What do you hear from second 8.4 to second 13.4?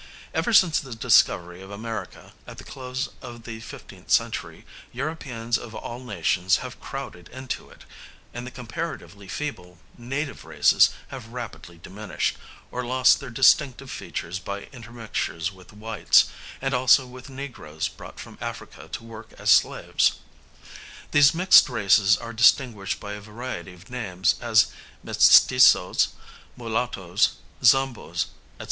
the comparatively feeble native races have rapidly diminished, or lost their